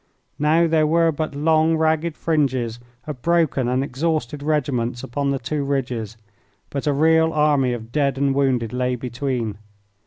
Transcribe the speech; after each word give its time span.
Now 0.39 0.65
there 0.65 0.87
were 0.87 1.11
but 1.11 1.35
long, 1.35 1.77
ragged 1.77 2.17
fringes 2.17 2.79
of 3.05 3.21
broken 3.21 3.67
and 3.67 3.83
exhausted 3.83 4.41
regiments 4.41 5.03
upon 5.03 5.29
the 5.29 5.37
two 5.37 5.63
ridges, 5.63 6.17
but 6.71 6.87
a 6.87 6.91
real 6.91 7.31
army 7.31 7.71
of 7.73 7.91
dead 7.91 8.17
and 8.17 8.33
wounded 8.33 8.73
lay 8.73 8.95
between. 8.95 9.59